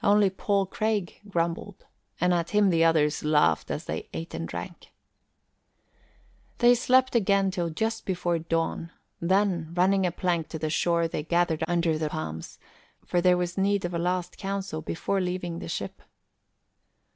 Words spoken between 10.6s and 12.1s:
the shore, they gathered under the